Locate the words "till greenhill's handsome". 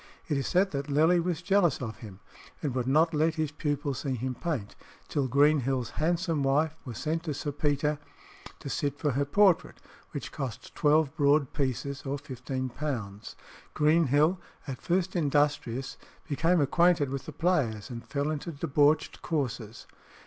5.07-6.41